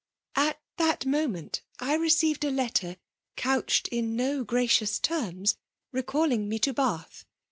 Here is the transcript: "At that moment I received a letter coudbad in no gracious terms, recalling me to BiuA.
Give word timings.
"At 0.45 0.59
that 0.77 1.05
moment 1.05 1.61
I 1.79 1.93
received 1.93 2.43
a 2.43 2.49
letter 2.49 2.97
coudbad 3.37 3.87
in 3.91 4.15
no 4.15 4.43
gracious 4.43 4.97
terms, 4.97 5.57
recalling 5.91 6.49
me 6.49 6.57
to 6.57 6.73
BiuA. 6.73 7.23